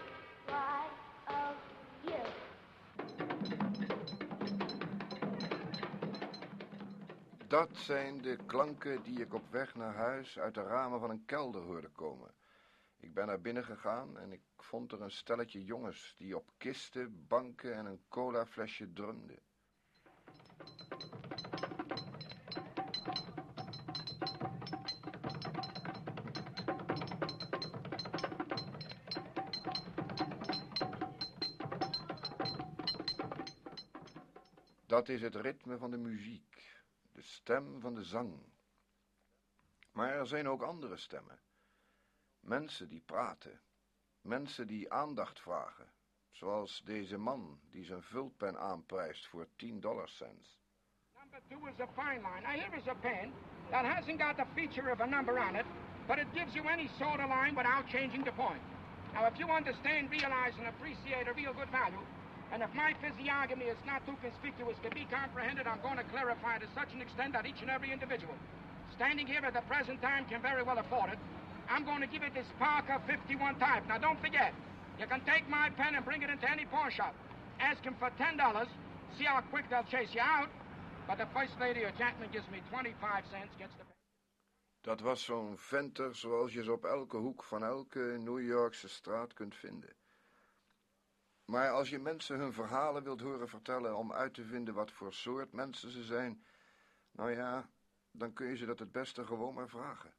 Y-O-U. 0.47 2.23
Dat 7.55 7.77
zijn 7.77 8.23
de 8.23 8.37
klanken 8.47 9.03
die 9.03 9.21
ik 9.21 9.35
op 9.35 9.51
weg 9.51 9.75
naar 9.75 9.95
huis 9.95 10.39
uit 10.39 10.55
de 10.55 10.63
ramen 10.63 11.01
van 11.01 11.11
een 11.11 11.25
kelder 11.25 11.63
hoorde 11.63 11.89
komen. 11.89 12.35
Ik 12.97 13.15
ben 13.15 13.27
naar 13.27 13.41
binnen 13.41 13.65
gegaan 13.65 14.19
en 14.19 14.33
ik 14.33 14.41
vond 14.57 14.93
er 14.93 15.03
een 15.03 15.11
stelletje 15.11 15.65
jongens 15.65 16.15
die 16.17 16.37
op 16.37 16.51
kisten, 16.57 17.27
banken 17.27 17.75
en 17.75 17.87
een 17.87 18.01
colaflesje 18.09 18.93
drumden. 18.93 19.39
Dat 34.87 35.09
is 35.09 35.23
het 35.23 35.35
ritme 35.35 35.79
van 35.79 35.91
de 35.91 35.99
muziek, 35.99 36.54
stem 37.25 37.81
van 37.81 37.95
de 37.95 38.05
zang. 38.05 38.39
Maar 39.93 40.09
er 40.09 40.27
zijn 40.27 40.49
ook 40.49 40.63
andere 40.63 40.97
stemmen. 40.97 41.39
Mensen 42.41 42.89
die 42.89 43.01
praten, 43.01 43.61
mensen 44.21 44.67
die 44.67 44.93
aandacht 44.93 45.41
vragen, 45.41 45.93
zoals 46.31 46.83
deze 46.85 47.19
man 47.19 47.61
die 47.71 47.85
zijn 47.85 48.03
vulpen 48.03 48.59
aanprijst 48.59 49.27
voor 49.27 49.47
10 49.57 49.81
dollarcents. 49.81 50.63
Number 51.19 51.41
two 51.49 51.67
is 51.67 51.81
a 51.81 51.89
fine 52.03 52.21
line. 52.21 52.41
Now, 52.41 52.61
here 52.61 52.77
is 52.77 52.89
a 52.89 52.95
pen 52.95 53.33
that 53.71 53.85
hasn't 53.85 54.21
got 54.21 54.37
the 54.37 54.47
feature 54.55 54.93
of 54.93 55.01
a 55.01 55.07
number 55.07 55.39
on 55.39 55.55
it, 55.55 55.67
but 56.07 56.19
it 56.19 56.27
gives 56.33 56.55
you 56.55 56.69
any 56.69 56.89
sort 56.99 57.21
of 57.21 57.29
line 57.29 57.55
without 57.55 57.89
changing 57.89 58.25
the 58.25 58.33
point. 58.33 58.63
Now, 59.15 59.27
if 59.27 59.39
you 59.39 59.49
understand, 59.49 60.11
realize, 60.11 60.59
and 60.59 60.67
appreciate 60.67 61.29
a 61.29 61.33
real 61.33 61.53
good 61.53 61.71
value, 61.71 62.05
and 62.53 62.63
if 62.63 62.73
my 62.75 62.95
physiognomy 63.01 63.67
is 63.67 63.79
not 63.87 64.05
too 64.07 64.17
conspicuous 64.23 64.77
to 64.83 64.91
be 64.91 65.07
comprehended, 65.11 65.67
I'm 65.67 65.81
going 65.81 65.97
to 65.97 66.05
clarify 66.05 66.59
to 66.59 66.67
such 66.75 66.93
an 66.95 67.01
extent 67.01 67.33
that 67.33 67.47
each 67.47 67.61
and 67.61 67.71
every 67.71 67.93
individual 67.93 68.35
standing 68.95 69.27
here 69.27 69.43
at 69.45 69.55
the 69.55 69.61
present 69.63 70.01
time 70.01 70.25
can 70.27 70.41
very 70.41 70.63
well 70.63 70.79
afford 70.79 71.11
it. 71.11 71.19
I'm 71.69 71.85
going 71.85 72.01
to 72.01 72.07
give 72.07 72.23
it 72.23 72.35
this 72.35 72.47
Parker 72.59 73.01
51 73.07 73.59
type. 73.59 73.83
Now, 73.89 73.99
don't 73.99 74.21
forget, 74.21 74.53
you 75.01 75.07
can 75.07 75.21
take 75.27 75.49
my 75.49 75.71
pen 75.71 75.95
and 75.95 76.05
bring 76.05 76.23
it 76.23 76.31
into 76.31 76.51
any 76.51 76.65
pawn 76.67 76.91
shop. 76.91 77.15
Ask 77.61 77.83
him 77.83 77.97
for 77.99 78.11
$10. 78.19 78.67
See 79.19 79.25
how 79.25 79.41
quick 79.51 79.65
they'll 79.71 79.85
chase 79.85 80.15
you 80.15 80.21
out. 80.21 80.49
But 81.09 81.19
the 81.19 81.27
first 81.35 81.53
lady 81.61 81.81
or 81.81 81.93
gentleman 81.99 82.31
gives 82.33 82.49
me 82.51 82.61
25 82.71 83.25
cents, 83.31 83.53
gets 83.59 83.75
the... 83.79 83.85
Dat 84.81 85.01
was 85.01 85.25
zo'n 85.25 85.59
venter 85.59 86.15
zoals 86.17 86.53
je 86.53 86.63
ze 86.63 86.73
op 86.73 86.85
elke 86.85 87.17
hoek 87.17 87.45
van 87.45 87.65
elke 87.65 88.17
New 88.19 88.47
Yorkse 88.47 88.89
straat 88.89 89.35
kunt 89.35 89.55
vinden. 89.57 89.97
Maar 91.45 91.71
als 91.71 91.91
je 91.91 91.99
mensen 91.99 92.39
hun 92.39 92.53
verhalen 92.53 93.03
wilt 93.03 93.21
horen 93.21 93.49
vertellen 93.49 93.97
om 93.97 94.13
uit 94.13 94.35
te 94.35 94.45
vinden 94.45 94.75
wat 94.75 94.91
voor 94.91 95.13
soort 95.13 95.53
mensen 95.53 95.91
ze 95.91 96.05
zijn, 96.05 96.45
nou 97.11 97.31
ja, 97.31 97.69
dan 98.11 98.33
kun 98.33 98.47
je 98.47 98.57
ze 98.57 98.67
dat 98.67 98.79
het 98.79 98.93
beste 98.93 99.25
gewoon 99.25 99.55
maar 99.55 99.69
vragen. 99.69 100.13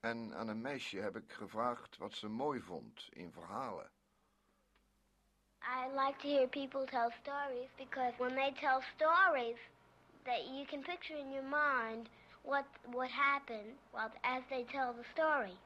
En 0.00 0.34
aan 0.34 0.48
een 0.48 0.60
meisje 0.60 0.98
heb 0.98 1.16
ik 1.16 1.32
gevraagd 1.32 1.96
wat 1.96 2.12
ze 2.12 2.28
mooi 2.28 2.60
vond 2.60 3.08
in 3.10 3.32
verhalen. 3.32 3.90
I 5.62 5.88
like 5.88 6.18
to 6.18 6.28
hear 6.28 6.48
people 6.48 6.86
tell 6.86 7.10
stories 7.22 7.68
because 7.76 8.12
when 8.18 8.34
they 8.34 8.52
tell 8.52 8.80
stories, 8.96 9.58
that 10.24 10.46
you 10.54 10.64
can 10.66 10.82
picture 10.82 11.16
in 11.16 11.32
your 11.32 11.44
mind 11.44 12.08
what 12.42 12.64
what 12.92 13.10
happened 13.10 13.78
while 13.90 14.10
as 14.22 14.42
they 14.48 14.64
tell 14.64 14.92
the 14.94 15.04
story. 15.12 15.56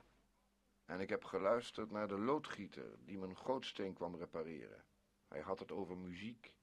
En 0.93 1.01
ik 1.01 1.09
heb 1.09 1.25
geluisterd 1.25 1.91
naar 1.91 2.09
de 2.09 2.19
loodgieter 2.19 2.85
die 3.05 3.19
mijn 3.19 3.37
gootsteen 3.37 3.95
kwam 3.95 4.17
repareren. 4.17 4.85
Hij 5.29 5.41
had 5.41 5.59
het 5.59 5.73
over 5.73 5.97
muziek. 5.97 6.55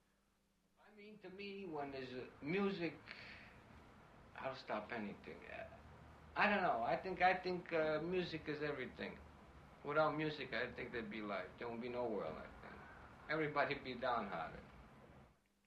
I 0.89 0.95
mean, 0.95 1.17
to 1.21 1.29
me, 1.35 1.67
when 1.71 1.91
there's 1.91 2.09
music, 2.39 2.93
I'll 4.43 4.55
stop 4.55 4.91
anything. 4.91 5.37
I 6.37 6.49
don't 6.49 6.61
know. 6.61 6.87
I 6.93 6.97
think 7.01 7.19
I 7.21 7.39
think 7.41 7.71
uh, 7.71 8.01
music 8.01 8.47
is 8.47 8.61
everything. 8.61 9.17
Without 9.81 10.15
music, 10.15 10.47
I 10.53 10.73
think 10.75 10.91
there'd 10.91 11.09
be 11.09 11.21
life. 11.21 11.49
There 11.57 11.67
won't 11.69 11.81
be 11.81 11.89
no 11.89 12.03
world 12.03 12.35
like 12.35 12.55
that. 12.61 13.33
Everybody'd 13.33 13.83
be 13.83 13.99
downhearted. 13.99 14.63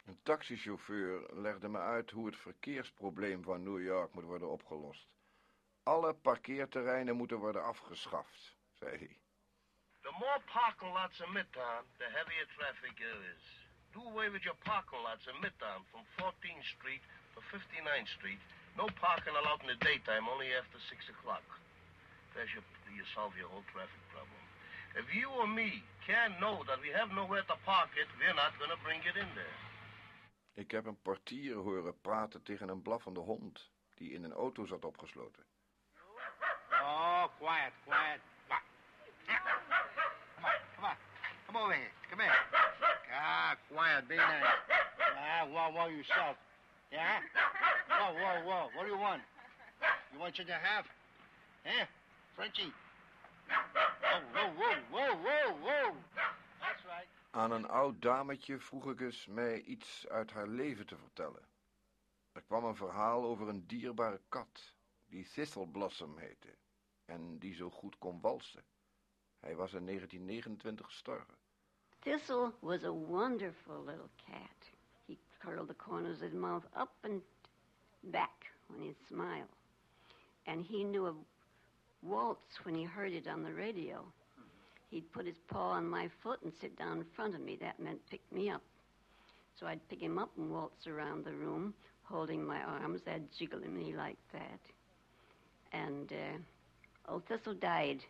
Een 0.04 0.18
taxichauffeur 0.22 1.28
legde 1.32 1.68
me 1.68 1.78
uit 1.78 2.10
hoe 2.10 2.26
het 2.26 2.36
verkeersprobleem 2.36 3.42
van 3.42 3.62
New 3.62 3.82
York 3.82 4.14
moet 4.14 4.24
worden 4.24 4.50
opgelost. 4.50 5.08
Alle 5.84 6.14
parkeerterreinen 6.14 7.16
moeten 7.16 7.38
worden 7.38 7.64
afgeschaft, 7.64 8.56
zei 8.72 8.96
hij. 8.96 9.18
The 10.02 10.12
more 10.18 10.40
parking 10.52 10.92
lots 10.92 11.20
in 11.20 11.32
Midtown, 11.32 11.82
the 11.98 12.08
heavier 12.18 12.46
traffic 12.56 12.96
there 12.96 13.22
is. 13.34 13.44
Do 13.92 14.00
away 14.00 14.30
with 14.30 14.42
your 14.42 14.58
parking 14.64 15.02
lots 15.02 15.26
in 15.26 15.36
Midtown 15.40 15.82
from 15.90 16.02
14th 16.16 16.66
Street 16.76 17.02
to 17.34 17.40
59th 17.40 18.08
Street. 18.08 18.40
No 18.76 18.86
parking 19.00 19.36
allowed 19.36 19.60
in 19.60 19.66
the 19.66 19.84
daytime, 19.84 20.28
only 20.32 20.48
after 20.60 20.78
6 20.78 21.08
o'clock. 21.14 21.46
There's 22.34 22.52
your, 22.54 22.64
you 22.96 23.04
solve 23.14 23.36
your 23.36 23.48
whole 23.52 23.66
traffic 23.72 24.02
problem. 24.14 24.42
If 24.94 25.06
you 25.14 25.28
or 25.40 25.48
me 25.48 25.82
can't 26.06 26.38
know 26.38 26.64
that 26.68 26.80
we 26.80 26.90
have 26.98 27.10
nowhere 27.14 27.44
to 27.50 27.56
park 27.64 27.90
it, 28.02 28.08
we're 28.18 28.38
not 28.42 28.52
going 28.58 28.70
to 28.76 28.80
bring 28.86 29.02
it 29.10 29.16
in 29.16 29.30
there. 29.34 29.58
Ik 30.54 30.70
heb 30.70 30.86
een 30.86 31.02
portier 31.02 31.54
horen 31.54 32.00
praten 32.00 32.42
tegen 32.42 32.68
een 32.68 32.82
blaffende 32.82 33.20
hond 33.20 33.70
die 33.94 34.12
in 34.12 34.24
een 34.24 34.32
auto 34.32 34.64
zat 34.64 34.84
opgesloten. 34.84 35.44
Oh, 36.82 37.30
quiet, 37.38 37.72
quiet. 37.86 38.20
Come 39.26 40.44
on, 40.44 40.58
come 40.74 40.84
on. 40.84 40.96
Come 41.46 41.56
over 41.56 41.74
here. 41.74 41.92
Come 42.10 42.20
here. 42.20 42.38
Ah, 43.14 43.54
quiet, 43.70 44.08
be 44.08 44.16
nice. 44.16 44.42
Ah, 45.14 45.46
whoa, 45.46 45.70
whoa, 45.70 45.86
yourself. 45.86 46.36
Yeah? 46.90 47.22
Whoa, 47.88 48.12
whoa, 48.14 48.42
whoa. 48.44 48.66
What 48.74 48.86
do 48.86 48.90
you 48.92 48.98
want? 48.98 49.22
You 50.12 50.18
want 50.18 50.38
you 50.38 50.44
to 50.44 50.52
have? 50.52 50.86
Eh? 51.64 51.84
Frenchie? 52.34 52.72
Whoa, 53.48 54.20
whoa, 54.34 54.50
whoa, 54.58 54.76
whoa, 54.90 55.14
whoa, 55.22 55.54
whoa. 55.62 55.94
That's 56.60 56.84
right. 56.84 57.08
Aan 57.30 57.50
een 57.50 57.68
oud 57.68 58.02
dametje 58.02 58.58
vroeg 58.58 58.90
ik 58.90 59.00
eens 59.00 59.26
mij 59.26 59.60
iets 59.60 60.08
uit 60.08 60.32
haar 60.32 60.48
leven 60.48 60.86
te 60.86 60.96
vertellen. 60.96 61.42
Er 62.32 62.42
kwam 62.42 62.64
een 62.64 62.76
verhaal 62.76 63.24
over 63.24 63.48
een 63.48 63.66
dierbare 63.66 64.20
kat 64.28 64.74
die 65.06 65.24
Thistle 65.24 65.66
Blossom 65.66 66.18
heette 66.18 66.54
en 67.06 67.38
die 67.38 67.54
zo 67.54 67.70
goed 67.70 67.98
kon 67.98 68.20
walsen. 68.20 68.62
Hij 69.40 69.56
was 69.56 69.72
in 69.72 69.86
1929 69.86 70.86
gestorven. 70.86 71.34
Thistle 71.98 72.52
was 72.60 72.84
a 72.84 72.92
wonderful 72.92 73.84
little 73.84 74.10
cat. 74.26 74.70
He 75.06 75.18
curled 75.38 75.68
the 75.68 75.74
corners 75.74 76.16
of 76.16 76.22
his 76.22 76.32
mouth 76.32 76.64
up 76.76 76.92
and 77.02 77.22
back 78.02 78.52
when 78.66 78.82
he'd 78.82 79.06
smile. 79.06 79.48
And 80.46 80.64
he 80.64 80.84
knew 80.84 81.06
a 81.06 81.14
waltz 82.02 82.64
when 82.64 82.74
he 82.74 82.84
heard 82.84 83.12
it 83.12 83.26
on 83.26 83.42
the 83.42 83.52
radio. 83.52 84.04
He'd 84.90 85.12
put 85.12 85.26
his 85.26 85.38
paw 85.48 85.70
on 85.70 85.88
my 85.88 86.08
foot 86.22 86.42
and 86.42 86.52
sit 86.60 86.76
down 86.76 86.98
in 86.98 87.04
front 87.04 87.34
of 87.34 87.40
me. 87.40 87.56
That 87.56 87.78
meant 87.78 88.00
pick 88.10 88.20
me 88.30 88.50
up. 88.50 88.62
So 89.58 89.66
I'd 89.66 89.88
pick 89.88 90.00
him 90.00 90.18
up 90.18 90.30
and 90.36 90.50
waltz 90.50 90.86
around 90.86 91.24
the 91.24 91.34
room, 91.34 91.74
holding 92.02 92.44
my 92.44 92.60
arms. 92.62 93.02
They'd 93.04 93.30
jiggle 93.32 93.60
me 93.60 93.94
like 93.96 94.18
that. 94.32 94.60
And 95.72 96.12
uh, 96.12 96.38
old 97.08 97.26
Thistle 97.26 97.54
died 97.54 98.06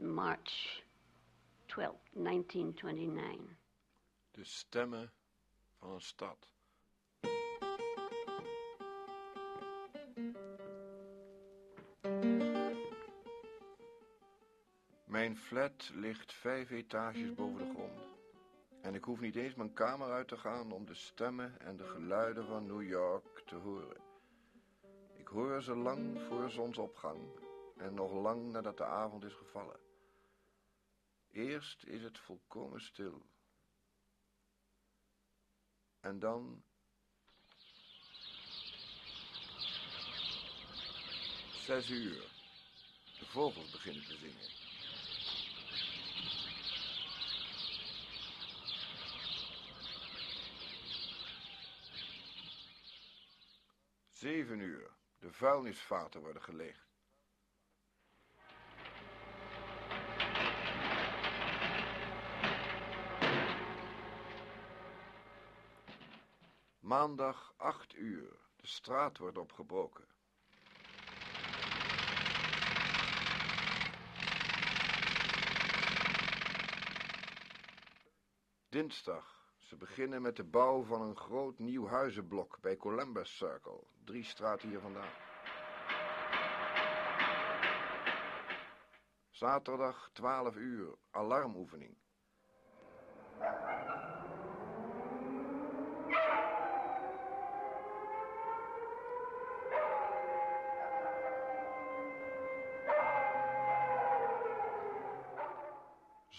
March 0.00 0.82
12, 1.68 1.96
1929. 2.12 3.56
De 4.30 4.44
stemmen 4.44 5.12
van 5.78 5.90
een 5.90 6.00
stad. 6.00 6.48
Mijn 15.04 15.36
flat 15.36 15.90
ligt 15.94 16.32
vijf 16.32 16.70
etages 16.70 17.34
boven 17.34 17.58
de 17.58 17.72
grond. 17.74 18.00
En 18.80 18.94
ik 18.94 19.04
hoef 19.04 19.20
niet 19.20 19.36
eens 19.36 19.54
mijn 19.54 19.72
kamer 19.72 20.10
uit 20.10 20.28
te 20.28 20.36
gaan 20.36 20.72
om 20.72 20.86
de 20.86 20.94
stemmen 20.94 21.60
en 21.60 21.76
de 21.76 21.84
geluiden 21.84 22.46
van 22.46 22.66
New 22.66 22.82
York 22.82 23.42
te 23.46 23.54
horen. 23.54 24.00
Ik 25.14 25.26
hoor 25.26 25.62
ze 25.62 25.74
lang 25.74 26.20
voor 26.28 26.50
zonsopgang 26.50 27.20
en 27.76 27.94
nog 27.94 28.12
lang 28.12 28.52
nadat 28.52 28.76
de 28.76 28.84
avond 28.84 29.24
is 29.24 29.34
gevallen. 29.34 29.80
Eerst 31.30 31.84
is 31.84 32.02
het 32.02 32.18
volkomen 32.18 32.80
stil. 32.80 33.26
En 36.00 36.18
dan. 36.18 36.64
Zes 41.52 41.90
uur. 41.90 42.30
De 43.18 43.26
vogels 43.26 43.70
beginnen 43.70 44.04
te 44.04 44.16
zingen. 44.16 44.60
Zeven 54.10 54.58
uur. 54.58 54.90
De 55.18 55.32
vuilnisvaten 55.32 56.20
worden 56.20 56.42
geleegd. 56.42 56.91
Maandag 66.92 67.54
acht 67.56 67.94
uur. 67.94 68.28
De 68.56 68.66
straat 68.66 69.18
wordt 69.18 69.38
opgebroken. 69.38 70.04
Dinsdag. 78.68 79.50
Ze 79.58 79.76
beginnen 79.76 80.22
met 80.22 80.36
de 80.36 80.44
bouw 80.44 80.82
van 80.82 81.00
een 81.00 81.16
groot 81.16 81.58
nieuw 81.58 81.86
huizenblok 81.86 82.58
bij 82.60 82.76
Columbus 82.76 83.36
Circle, 83.36 83.84
drie 84.04 84.24
straten 84.24 84.68
hier 84.68 84.80
vandaan. 84.80 85.12
Zaterdag 89.30 90.10
12 90.12 90.56
uur, 90.56 90.94
alarmoefening. 91.10 91.96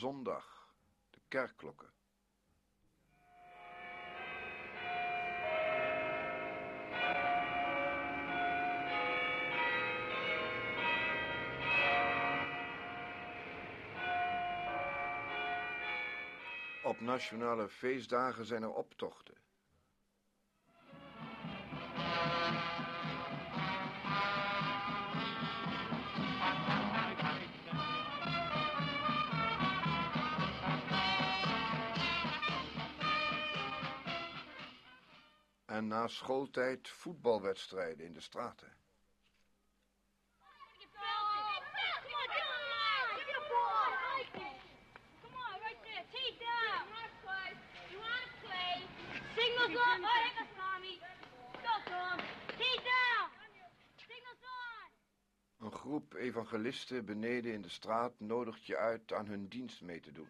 Zondag, 0.03 0.67
de 1.09 1.19
kerkklokken. 1.27 1.89
Op 16.81 17.01
nationale 17.01 17.69
feestdagen 17.69 18.45
zijn 18.45 18.63
er 18.63 18.73
optochten. 18.73 19.42
Na 35.87 36.07
schooltijd 36.07 36.89
voetbalwedstrijden 36.89 38.05
in 38.05 38.13
de 38.13 38.21
straten. 38.21 38.73
Een 55.59 55.71
groep 55.71 56.13
evangelisten 56.13 57.05
beneden 57.05 57.53
in 57.53 57.61
de 57.61 57.69
straat 57.69 58.19
nodigt 58.19 58.65
je 58.65 58.77
uit 58.77 59.13
aan 59.13 59.25
hun 59.25 59.47
dienst 59.47 59.81
mee 59.81 59.99
te 59.99 60.11
doen. 60.11 60.27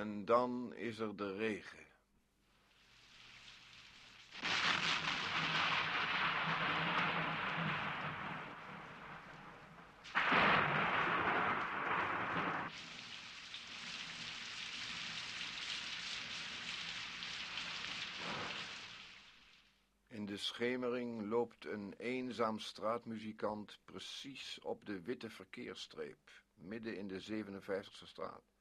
En 0.00 0.24
dan 0.24 0.74
is 0.74 0.98
er 0.98 1.16
de 1.16 1.36
regen. 1.36 1.78
In 20.08 20.26
de 20.26 20.36
schemering 20.36 21.28
loopt 21.28 21.64
een 21.64 21.94
eenzaam 21.96 22.58
straatmuzikant 22.58 23.78
precies 23.84 24.58
op 24.62 24.86
de 24.86 25.00
witte 25.00 25.30
verkeersstreep, 25.30 26.42
midden 26.54 26.96
in 26.96 27.08
de 27.08 27.20
57e 27.20 28.06
straat. 28.06 28.55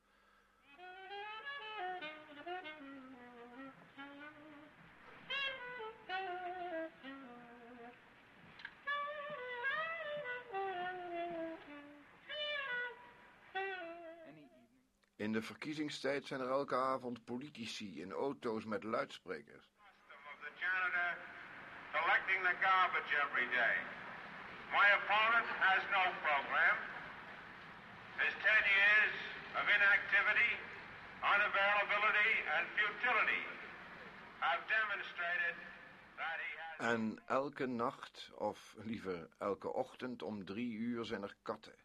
De 15.36 15.42
verkiezingstijd 15.42 16.26
zijn 16.26 16.42
er 16.42 16.50
elke 16.50 16.76
avond 16.76 17.26
politici 17.26 18.02
in 18.02 18.12
auto's 18.12 18.66
met 18.66 18.84
luidsprekers. 18.84 19.66
of 20.32 20.38
the 20.48 20.54
janitor 20.64 21.12
collecting 21.98 22.42
the 22.52 22.56
garbage 22.66 23.12
every 23.26 23.48
day. 23.62 23.76
My 24.80 24.88
opponent 25.00 25.48
has 25.68 25.82
no 25.98 26.04
program. 26.26 26.76
His 28.24 28.34
10 28.44 28.76
years 28.80 29.16
of 29.60 29.64
inactivity, 29.78 30.52
unavailability, 31.34 32.34
and 32.56 32.64
futility 32.80 33.44
have 34.46 34.62
demonstrated 34.78 35.56
that 36.22 36.38
he 36.46 36.52
has. 36.62 36.76
En 36.94 37.20
elke 37.26 37.66
nacht, 37.66 38.32
of 38.36 38.76
liever 38.78 39.30
elke 39.38 39.74
ochtend 39.74 40.22
om 40.24 40.46
drie 40.46 40.72
uur 40.78 41.06
zijn 41.06 41.24
er 41.24 41.36
katten. 41.42 41.85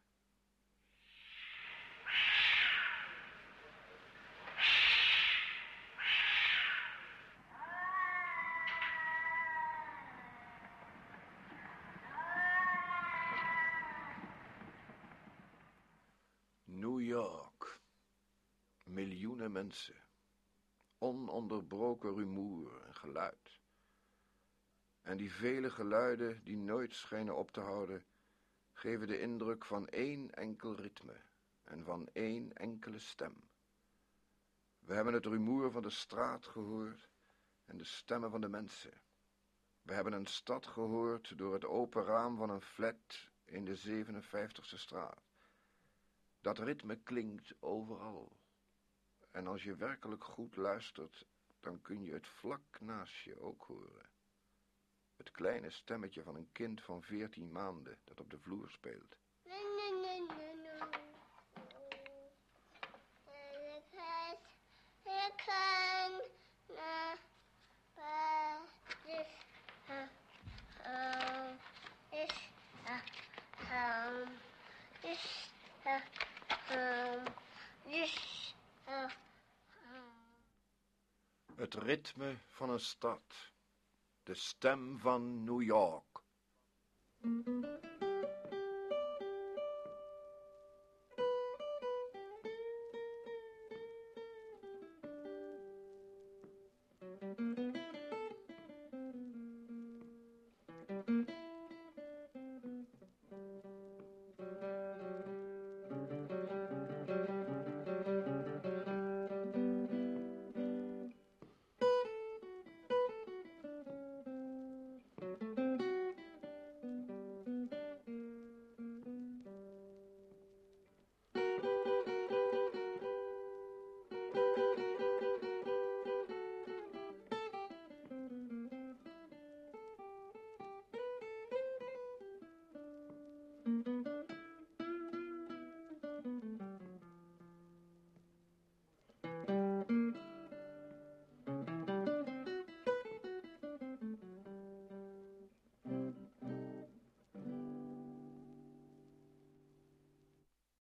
Ononderbroken 20.98 22.14
rumoer 22.14 22.82
en 22.82 22.94
geluid. 22.94 23.60
En 25.02 25.16
die 25.16 25.32
vele 25.32 25.70
geluiden 25.70 26.44
die 26.44 26.56
nooit 26.56 26.94
schijnen 26.94 27.36
op 27.36 27.50
te 27.50 27.60
houden, 27.60 28.04
geven 28.72 29.06
de 29.06 29.20
indruk 29.20 29.64
van 29.64 29.88
één 29.88 30.30
enkel 30.30 30.74
ritme 30.74 31.20
en 31.64 31.84
van 31.84 32.08
één 32.12 32.52
enkele 32.52 32.98
stem. 32.98 33.50
We 34.78 34.94
hebben 34.94 35.14
het 35.14 35.26
rumoer 35.26 35.70
van 35.70 35.82
de 35.82 35.90
straat 35.90 36.46
gehoord 36.46 37.08
en 37.64 37.76
de 37.76 37.84
stemmen 37.84 38.30
van 38.30 38.40
de 38.40 38.48
mensen. 38.48 39.00
We 39.82 39.92
hebben 39.94 40.12
een 40.12 40.26
stad 40.26 40.66
gehoord 40.66 41.38
door 41.38 41.52
het 41.52 41.64
open 41.64 42.04
raam 42.04 42.36
van 42.36 42.50
een 42.50 42.62
flat 42.62 43.30
in 43.44 43.64
de 43.64 44.04
57ste 44.04 44.76
straat. 44.76 45.22
Dat 46.40 46.58
ritme 46.58 46.96
klinkt 46.96 47.54
overal. 47.60 48.39
En 49.30 49.46
als 49.46 49.62
je 49.62 49.76
werkelijk 49.76 50.24
goed 50.24 50.56
luistert, 50.56 51.26
dan 51.60 51.82
kun 51.82 52.02
je 52.02 52.12
het 52.12 52.26
vlak 52.26 52.80
naast 52.80 53.14
je 53.14 53.40
ook 53.40 53.62
horen. 53.62 54.08
Het 55.16 55.30
kleine 55.30 55.70
stemmetje 55.70 56.22
van 56.22 56.36
een 56.36 56.52
kind 56.52 56.82
van 56.82 57.02
veertien 57.02 57.52
maanden 57.52 57.98
dat 58.04 58.20
op 58.20 58.30
de 58.30 58.38
vloer 58.38 58.70
speelt. 58.70 59.16
Het 81.60 81.74
ritme 81.74 82.36
van 82.46 82.69
een 82.69 82.69
stad. 82.80 83.22
De 84.22 84.34
stem 84.34 84.98
van 84.98 85.44
New 85.44 85.62
York. 85.62 86.22